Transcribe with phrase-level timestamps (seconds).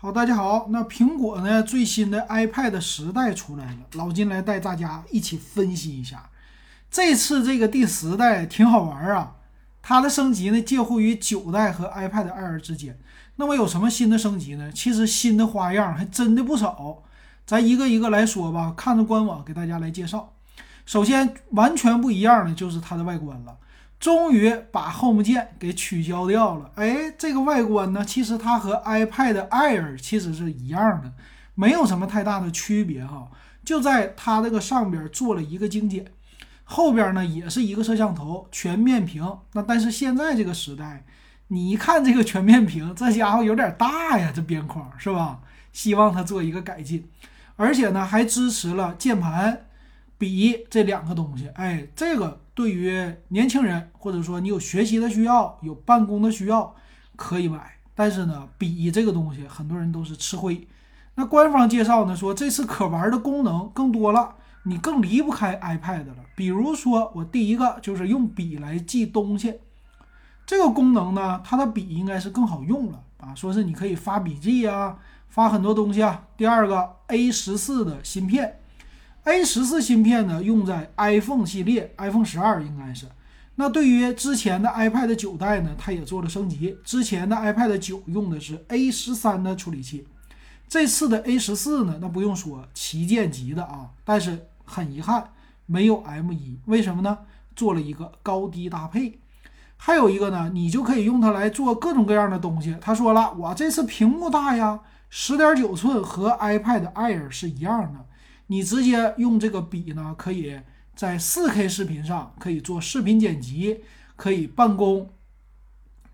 [0.00, 0.68] 好，大家好。
[0.70, 6.30] 那苹果呢最新的 iPad 十代出来了，老金来带大家一起分析一下。
[6.88, 9.34] 这次这个第十代挺好玩啊，
[9.82, 12.96] 它的升级呢介乎于九代和 iPad Air 之间。
[13.34, 14.70] 那么有什么新的升级呢？
[14.70, 17.02] 其实新的花样还真的不少，
[17.44, 18.72] 咱一个一个来说吧。
[18.76, 20.32] 看着官网给大家来介绍。
[20.86, 23.56] 首先完全不一样的就是它的外观了。
[24.00, 26.70] 终于把 Home 键给取消掉了。
[26.76, 31.12] 哎，这个外观呢，其实它和 iPad Air 其实是一样的，
[31.56, 33.28] 没有什么太大的区别哈。
[33.64, 36.06] 就在它这个上边做了一个精简，
[36.62, 39.36] 后边呢也是一个摄像头，全面屏。
[39.54, 41.04] 那但是现在这个时代，
[41.48, 45.40] 你一看这个全面屏，这家伙有点大呀，这边框是吧？
[45.72, 47.08] 希望它做一个改进，
[47.56, 49.66] 而且呢还支持了键盘、
[50.16, 51.48] 笔这两个东西。
[51.54, 52.40] 哎，这个。
[52.58, 56.74] 对于年轻人，或者说你有学习的需要、有办公的需要，
[57.14, 57.76] 可以买。
[57.94, 60.66] 但是呢，笔这个东西，很多人都是吃灰。
[61.14, 64.34] 那官方介绍呢，说这次可玩的功能更多了，
[64.64, 66.16] 你更离不开 iPad 了。
[66.34, 69.60] 比如说，我第一个就是用笔来记东西，
[70.44, 73.32] 这个功能呢，它的笔应该是更好用了啊。
[73.36, 76.24] 说是你可以发笔记啊，发很多东西啊。
[76.36, 78.58] 第二个，A 十四的芯片。
[79.24, 83.06] A 十四芯片呢，用在 iPhone 系列，iPhone 十二应该是。
[83.56, 86.78] 那对于之前的 iPad 九代呢，它也做了升级。
[86.84, 90.06] 之前的 iPad 九用的是 A 十三的处理器，
[90.68, 93.90] 这次的 A 十四呢，那不用说，旗舰级的啊。
[94.04, 95.32] 但是很遗憾，
[95.66, 97.18] 没有 M 一，为什么呢？
[97.56, 99.18] 做了一个高低搭配。
[99.76, 102.76] 还有一个呢，你就可以用它来做各种各样的东西。
[102.80, 108.04] 他说了，我这次屏幕大呀，十点九寸和 iPad Air 是一样的。
[108.48, 110.58] 你直接用这个笔呢，可以
[110.94, 113.82] 在 4K 视频上可以做视频剪辑，
[114.16, 115.10] 可以办公，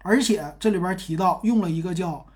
[0.03, 2.27] 而且这里边提到用了一个叫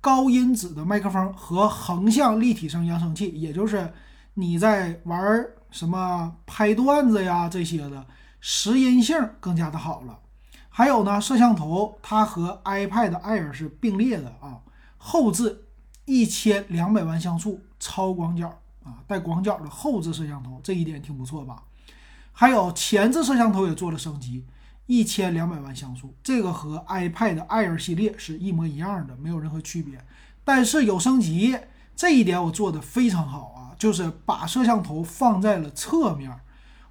[0.00, 3.92] 高音质的麦克风和横向立体声扬声器，也就是
[4.34, 8.04] 你在玩什么拍段子呀这些的
[8.40, 10.18] 拾音性更加的好了。
[10.68, 14.58] 还有呢，摄像头它和 iPad Air 是并列的啊，
[14.98, 15.64] 后置
[16.06, 18.60] 一千两百万像素超广角。
[18.84, 21.62] 啊，带广角的后置摄像头，这一点挺不错吧？
[22.32, 24.44] 还有前置摄像头也做了升级，
[24.86, 30.04] 一千两百万像素，这个和 iPad Air 系列是一模一样的，没有任何区别。
[30.44, 31.56] 但是有升级，
[31.96, 36.40] 这一点我做的非常好啊，就是把摄像头放在了侧面。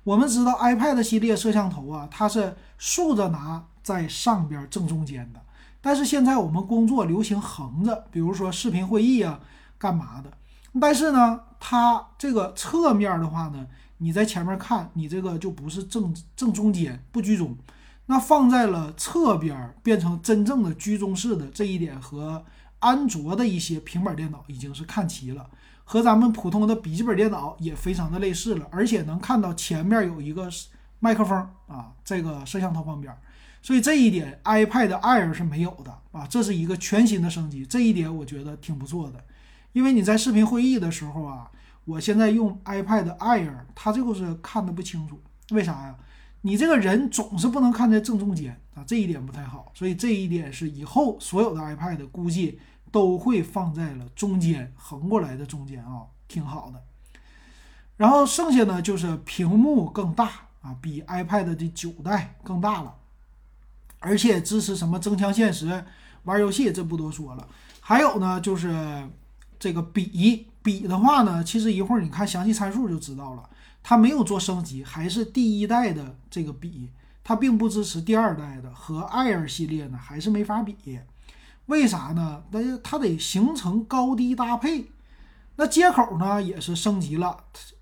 [0.04, 5.42] 我们知道 iPad 系列摄像头啊，它是竖着拿在上边正中间的，
[5.80, 9.40] 但是现在我们工作流行横着，比如说视频会议啊，
[9.78, 10.32] 干嘛的？
[10.82, 13.68] 但是呢，它这个侧面的话呢，
[13.98, 17.56] 你在前面看，你这个就不是正正中间，不居中。
[18.08, 22.44] 那放在了侧边，变成真正的居中式的这一点，和
[22.80, 25.50] 安卓的一些平板电脑已经是看齐了，
[25.86, 28.68] 和咱们普通的笔记本电脑也非常的类似了。
[28.72, 30.50] 而且能看到前面有一个
[31.00, 33.16] 麦克风啊，这个摄像头旁边，
[33.62, 39.24] 所以这一点 iPad Air 是没有的啊，这是一个全新的升级，这一点我觉得挺不错的。
[39.74, 41.52] 因为你在视频会议的时候啊，
[41.86, 45.20] 我现在用 iPad Air，它这个是看的不清楚，
[45.50, 45.96] 为啥呀？
[46.42, 49.72] 你这个人总是不能看在正中间啊，这一点不太好。
[49.74, 52.60] 所以这一点是以后所有的 iPad 估计
[52.92, 56.82] 都会放在了中间，横过来的中间啊，挺好的。
[57.98, 60.30] 然后剩下呢就是屏幕更大
[60.62, 62.94] 啊，比 iPad 的九代更大了，
[64.00, 65.84] 而且支持什么增强现实、
[66.26, 67.48] 玩游戏，这不多说了。
[67.80, 69.10] 还有呢就是。
[69.64, 73.50] 这个笔笔的话呢，其实一会儿你看详细参数就知道了，
[73.82, 76.90] 它没有做升级，还是第一代的这个笔，
[77.24, 81.00] 它并不支持第二代的和 Air 系列呢，还是没法比。
[81.68, 82.44] 为啥呢？
[82.52, 84.92] 那它得形成高低搭配。
[85.56, 87.38] 那接口呢也是升级了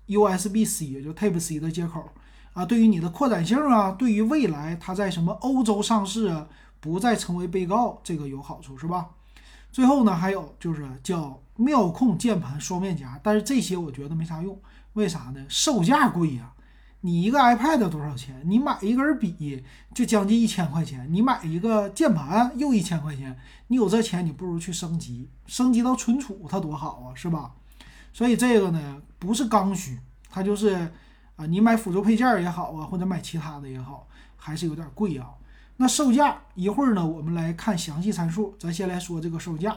[0.06, 2.10] ，USB-C 也就 Type C 的接口
[2.52, 6.46] 啊，对于你的扩展性啊，对于未来它在什么欧洲上市啊，
[6.78, 9.08] 不再成为被告，这个有好处是吧？
[9.72, 14.60] 最后呢，还有就是叫妙控键盘双面夹，但是这些我觉得没啥用，
[14.92, 15.44] 为啥呢？
[15.48, 16.52] 售价贵呀！
[17.00, 18.40] 你一个 iPad 多少钱？
[18.44, 19.64] 你买一根笔
[19.94, 23.36] 就将近一千块钱，你买一个键盘又一千块钱，
[23.68, 27.52] 你有这钱，你不如去升级，升级到存储它多好啊，是吧？
[28.12, 29.98] 所以这个呢，不是刚需，
[30.28, 30.92] 它就是
[31.36, 35.30] 啊，你买辅助配件也好啊，或者买其他的也好，还是有点贵啊。
[35.82, 38.54] 那售价一会儿呢，我们来看详细参数。
[38.56, 39.76] 咱先来说这个售价。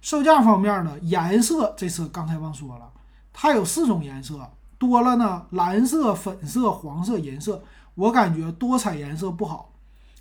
[0.00, 2.90] 售价方面呢，颜色这次刚才忘说了，
[3.32, 7.62] 它有四种颜色，多了呢，蓝色、粉色、黄色银色。
[7.94, 9.72] 我感觉多彩颜色不好，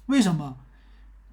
[0.06, 0.57] 为什么？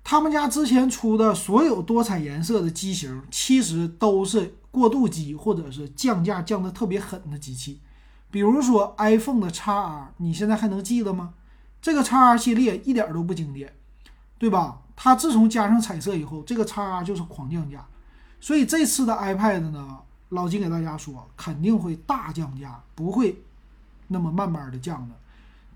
[0.03, 7.83] 他们家之前出的所有多彩颜色的机型，其实都是过渡机或者是降价降的特别狠的机器。
[8.31, 11.35] 比如说 iPhone 的 XR，你现在还能记得吗？
[11.83, 13.75] 这个 XR 系列一点都不经典，
[14.43, 14.81] 对吧？
[14.97, 17.87] 它自从加上彩色以后，这个 XR 就是狂降价。
[18.41, 20.00] 所以这次的 iPad 呢，
[20.31, 23.41] 老金给大家说，肯定会大降价，不会
[24.09, 25.15] 那么慢慢的降的。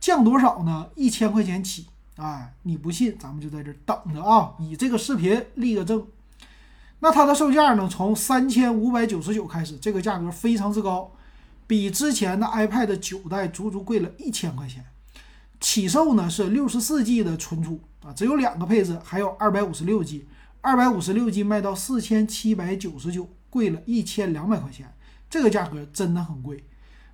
[0.01, 0.89] 降多少呢？
[0.97, 1.87] 一千块钱起。
[2.17, 4.55] 哎，你不信，咱们就在这等着啊！
[4.59, 6.05] 以这个视频立个正。
[6.99, 7.89] 那它的售价呢？
[7.89, 11.13] 从三千五百九十九开始，这个价格非常之高，
[11.69, 14.85] 比之前的 iPad 九代足足贵了一千块钱。
[15.61, 20.26] 起售呢是六十四 G 的存储啊，只有两个配置，还有二百五十六 G，
[20.61, 24.93] 二百五十六 G 卖到四千七百九十九，贵了一千两百块钱，
[25.31, 26.64] 这个价格真的很贵。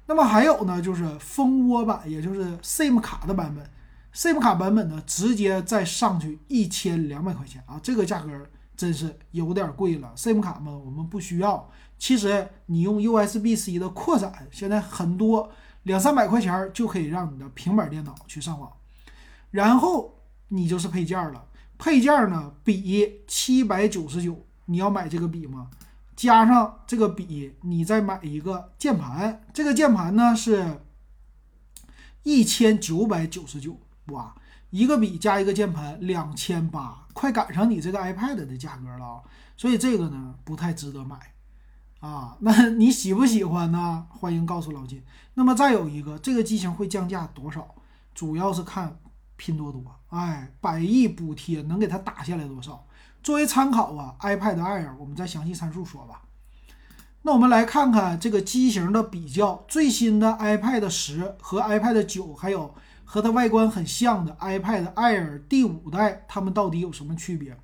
[0.06, 3.64] 那么还有呢，就是蜂窝版，也就是 SIM 卡的版本。
[4.12, 8.30] SIM 卡版本呢，直接再上去一千两百块钱啊，这个价格
[8.76, 10.12] 真是有点贵了。
[10.16, 11.70] SIM 卡嘛，我们不需要。
[11.98, 15.48] 其实你用 USB-C 的扩展，现在很多
[15.84, 18.72] 两三百块钱就可以让你的平板电脑去上网。
[19.50, 20.18] 然后
[20.48, 21.46] 你就是配件了，
[21.78, 25.70] 配件呢，笔七百九十九，你要买这个笔吗？
[26.14, 30.82] 加上这个笔，你再买一个键盘，这个键盘呢是
[32.22, 33.78] 一千九百九十九。
[34.06, 34.34] 哇，
[34.70, 39.22] 一个笔加一个键盘，两千八，快赶上你这个 iPad 的价格了，
[39.56, 41.18] 所以这个呢不太值得买
[42.02, 42.36] 啊。
[42.40, 44.06] 那 你喜不喜欢呢？
[44.10, 45.02] 欢迎告诉老金。
[45.32, 47.74] 那么再有一个，这个机型会降价多少？
[48.14, 48.98] 主要是看
[49.36, 52.84] 拼多多，哎，百亿补贴能给它打下来多少？
[53.22, 56.20] 作为参考啊，iPad Air，我们再详细参数说吧。
[57.22, 62.74] 那我们来看看这个机型的比较，最新的 iPad 十和 iPad 九还有。
[63.04, 67.54] 和它外观很像的 iPad Air 第五代，它们到底有什么区别？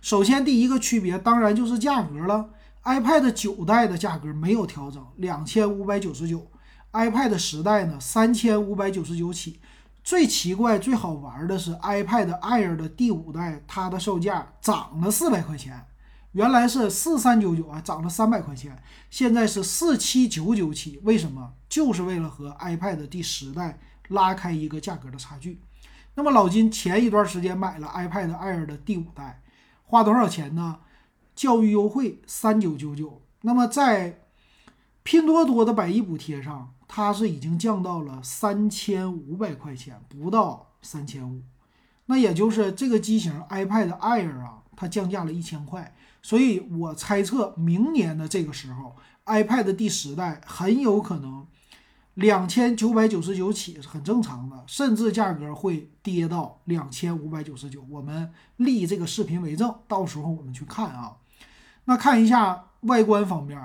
[0.00, 2.50] 首先，第一个区别当然就是价格了。
[2.86, 6.48] iPad 九代的价格没有调整，两千五百九十九
[6.92, 9.60] ；iPad 十代呢，三千五百九十九起。
[10.04, 15.84] 最奇怪、最好玩的是 iPad Air 的第五代，它的售价涨了四百块钱，
[16.30, 18.80] 原来是四三九九啊，涨了三百块钱，
[19.10, 21.00] 现在是四七九九起。
[21.02, 21.52] 为什么？
[21.68, 23.78] 就是为了和 iPad 第十代。
[24.10, 25.60] 拉开一个价格的差距。
[26.14, 29.42] 那么老金前一段时间买了 iPad Air 的第五代，
[29.82, 30.78] 花多少钱呢？
[31.36, 33.22] 教育优惠三九九九。
[33.42, 34.22] 那么在
[35.04, 41.42] 拼多多的百亿补贴上，它是已经降到了三千五百块钱，不到三千五。
[42.06, 45.94] 那也就是这个机型 iPad Air 啊，它降价了一千块。
[46.22, 48.96] 所以我猜测明年的这个时候
[49.26, 51.46] ，iPad 第十代很有可能。
[52.14, 57.84] 两千九百九十九起是很正常的，甚至价格会跌到两千五百九十九。
[57.90, 61.14] 我们立这个视频为证，到时候我们去看啊。
[61.86, 63.58] 那看一下外观方面，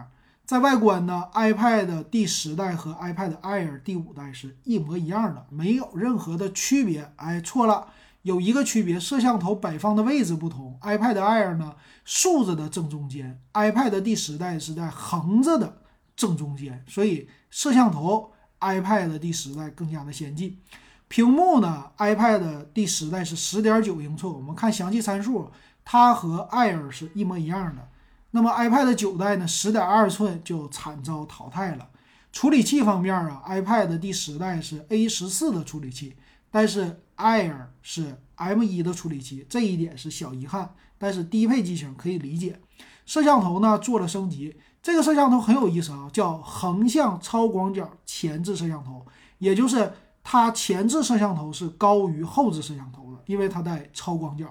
[0.45, 7.11] 在外观呢，iPad 第十代和 iPad Air 第五代是一模一样的，没有任何的区别。
[7.15, 7.87] 哎，错了，
[8.21, 10.77] 有一个区别，摄像头摆放的位置不同。
[10.81, 11.75] iPad Air 呢，
[12.05, 15.81] 竖着的正中间；iPad 第十代是在横着的
[16.15, 18.31] 正中间，所以摄像头。
[18.59, 20.59] iPad 第十代更加的先进，
[21.07, 25.49] 屏幕呢？iPad 第十代是十点九英寸，我们看详细参数，
[25.83, 27.87] 它和 Air 是一模一样的。
[28.31, 29.47] 那么 iPad 九代呢？
[29.47, 31.89] 十点二寸就惨遭淘汰了。
[32.31, 36.15] 处理器方面啊，iPad 第十代是 A 十四的处理器，
[36.49, 42.59] 但是 Air 是 M 一的处理器，这一点是小遗憾，但是低配机型可以理解。
[43.05, 44.55] 摄像头呢做了升级。
[44.81, 49.05] 这个摄像头很有意思啊，叫横向超广角前置摄像头，
[49.37, 49.91] 也就是
[50.23, 54.45] 它前置摄像头是高于后置摄像头的，因为它带超广角，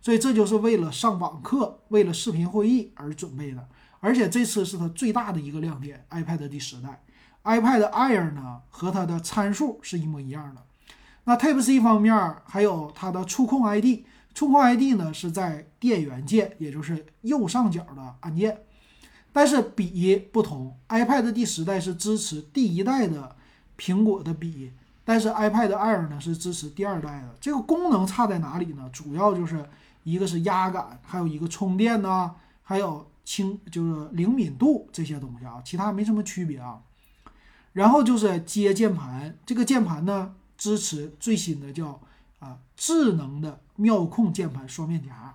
[0.00, 3.68] 所以这就是为了上网课、为了视频会议而准备的。
[4.00, 7.02] 而且这次是它最大的一个亮点，iPad 第十代
[7.44, 10.62] ，iPad Air 呢和它的参数是一模一样的。
[11.24, 12.14] 那 Type C 方面
[12.46, 14.04] 还有它的触控 ID，
[14.34, 18.62] 触控 ID 呢是在电源键，也就是右上角的按键。
[19.32, 23.36] 但是笔不同，iPad 第十代是支持第一代的
[23.78, 24.72] 苹果的笔，
[25.04, 27.36] 但是 iPad Air 呢是支持第二代的。
[27.38, 28.88] 这个功能差在哪里呢？
[28.90, 29.68] 主要就是
[30.02, 36.80] 一个是压感，还有一个充电呐，还有轻就是灵敏度这些东西啊，其他没什么区别啊。
[37.72, 42.00] 然后就是接键盘，这个键盘呢支持最新的叫
[42.40, 45.34] 啊智能的妙控键盘双面夹。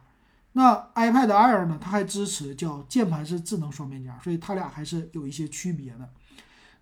[0.57, 1.77] 那 iPad Air 呢？
[1.81, 6.09] 它还支持叫键盘式智能双面夹，所以它俩还是有一些区别的。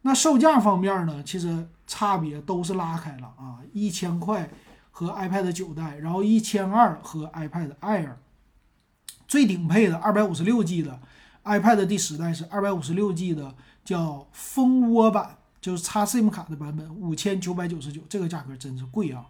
[0.03, 1.23] 那售价方面呢？
[1.23, 4.47] 其实差别都是拉开了啊，一千块
[4.93, 8.11] 和 iPad 九代，然后一千二和 iPad Air。
[9.27, 11.01] 最顶配的二百五十六 G 的
[11.43, 19.25] iPad 第十代是二百五十六 G 的，叫蜂窝版，就是插 SIM 卡的版本，五千九百九十九，这个价格真是贵啊！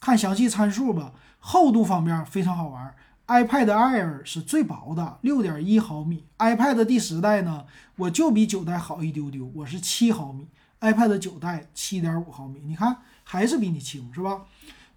[0.00, 2.94] 看详细参数吧，厚度方面非常好玩
[3.26, 7.66] ，iPad Air 是最薄的，六点一毫米，iPad 第十代呢，
[7.96, 10.48] 我就比九代好一丢丢，我是七毫米
[10.80, 14.42] ，iPad 九代七点五毫米，你看还是比你轻是吧？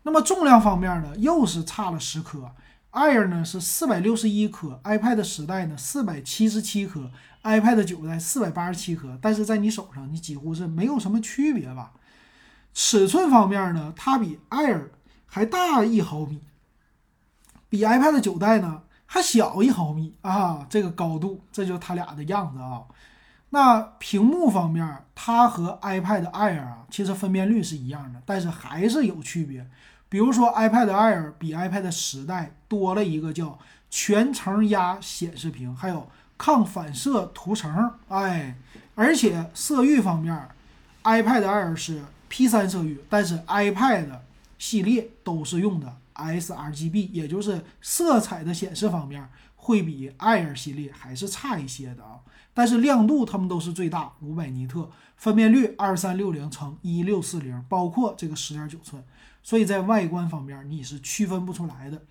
[0.06, 2.52] 那么重量方面呢，又是差了十克。
[2.92, 7.10] Air 呢是四百六十一克，iPad 十代呢四百七十七克
[7.44, 11.92] ，iPad 九代四百八十七克，但是在你手上你几乎是没有什么区别吧？
[12.74, 14.90] 尺寸方面呢，它比 Air
[15.26, 16.40] 还大一毫米，
[17.68, 20.68] 比 iPad 九代呢还小一毫米啊！
[20.70, 22.84] 这个高度，这就是它俩的样子啊。
[23.50, 29.68] 那屏幕方面，它和 iPad Air 啊，其实分辨率是一样的，但是还是有区别。
[30.16, 38.56] 比如说，iPad Air 比 iPad 十代多了一个叫全程压显示屏，还有抗反射涂层，哎，
[38.96, 40.48] 而且色域方面
[41.04, 44.08] ，iPad Air 是 P3 色域，但是 iPad
[44.58, 49.30] 系列都是用的 sRGB，也就是色彩的显示方面
[49.66, 52.20] 会比 Air 系列还是差一些的啊。
[52.54, 59.04] 但是亮度它们都是最大，五百尼特，分辨率二三六零乘一六四零，包括这个十点九寸。
[59.42, 62.02] 所以在外观方面你是区分不出来的。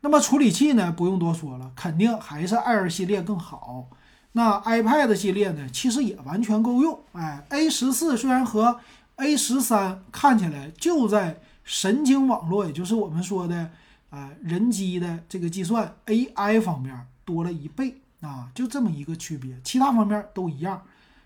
[0.00, 3.88] 那么处理器呢，不用多说了，肯定还是 Air 系列更好。
[4.32, 6.98] 那 iPad 系列呢，其实也完全够用。
[7.12, 8.80] 哎，A 十四虽然和
[9.16, 13.70] A 十三看起来就在神经网络，也就是我们说的
[14.14, 20.82] 啊人机的这个计算 AI 方面多了一倍啊，就这么一个区别，其他方面都一样，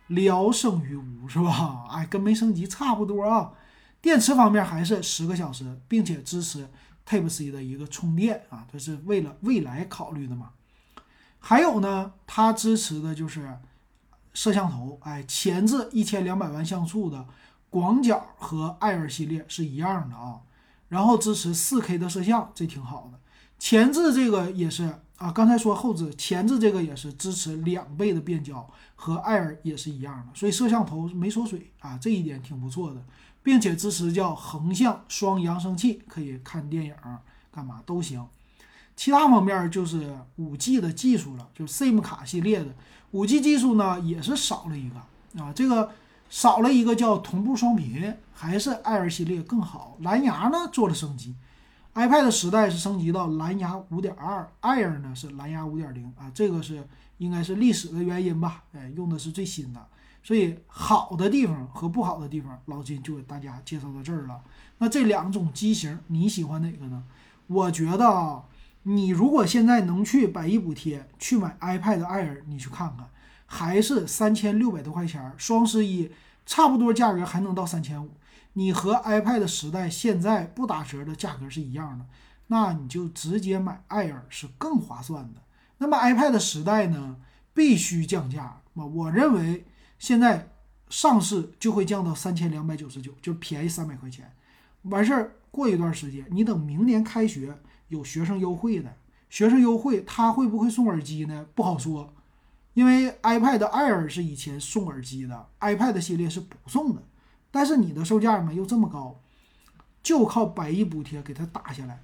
[0.07, 1.87] 聊胜于无，是吧？
[1.91, 3.53] 哎，跟没升级差不多啊。
[4.01, 6.69] 电池方面还是十个小时，并且支持
[7.07, 10.51] Type C 的一个充电啊，这是为了未来考虑的嘛。
[11.41, 13.59] 还有呢，它支持的就是
[14.33, 17.27] 摄像头，哎，前置一千两百万像素的
[17.71, 20.41] 广角和 Air 系列是一样的啊。
[20.89, 23.19] 然后支持四 K 的摄像，这挺好的。
[23.59, 33.03] 前置这个也是啊，刚才说后置，前置这个也是支持两倍的变焦，和 Air 也是一样的，所以摄像头没缩水啊，这一点挺不错的。
[33.41, 36.95] 并且支持叫横向双扬声器，可以看电影、
[37.51, 38.23] 干嘛都行。
[38.95, 42.75] 其他方面就是五 G 的技术了，就 SIM 卡系列的
[43.13, 45.91] 五 G 技术呢，也是少了一个啊，这个
[46.29, 49.97] 少了一个叫同步双频，还是 Air 系列更好。
[50.01, 51.35] 蓝牙呢做了升级
[51.95, 56.87] ，iPad 时代是升级到蓝牙五点二，Air 呢是蓝牙五点零啊，这个是
[57.19, 58.63] 应该是历史的原因吧？
[58.73, 59.87] 哎，用的是最新的。
[60.23, 64.41] 所以好的地方和不好的地方，老金就给大家介绍到这儿了。
[64.79, 67.05] 那这两种机型你喜欢哪个呢？
[67.47, 68.43] 我觉得啊，
[68.83, 73.09] 你如果现在能去百亿补贴去买 iPad Air，你去看看，
[73.51, 76.13] 还是三千六百多块钱，双十一
[76.47, 78.11] 差不多价格还能到三千五。
[78.53, 82.05] 你和 iPad 时代现在不打折的价格是一样的，
[82.47, 85.41] 那你就直接买 Air 是更划算的。
[85.79, 87.17] 那么 iPad 时代呢，
[87.53, 89.65] 必须降价我我认为。
[89.99, 90.53] 现在
[90.89, 94.31] 上市就会降到三千两百九十九，就便宜三百块钱。
[94.83, 98.95] 完事儿过一段时间，你等明年开学有学生优惠的，
[99.29, 101.47] 学生优惠他会不会送耳机呢？
[101.57, 102.15] 不好说，
[102.79, 107.03] 因为 iPad Air 是以前送耳机的，iPad 系列是不送的。
[107.51, 109.21] 但是你的售价呢又这么高，
[110.01, 112.01] 就靠百亿补贴给它打下来。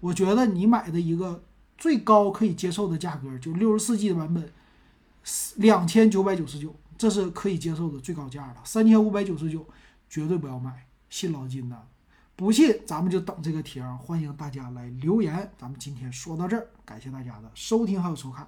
[0.00, 1.44] 我觉得你买的一个
[1.78, 4.52] 最高可以接受的价格就六十四 G 的版本，
[5.58, 6.74] 两千九百九十九。
[6.98, 9.64] 这是可以接受的最高价了，三千五百九十九，
[10.10, 11.86] 绝对不要买，信老金的，
[12.34, 15.52] 不信咱们就等这个贴，欢迎大家来留言。
[15.56, 18.44] 咱们今天说到这儿，感谢大家的收听还有收看。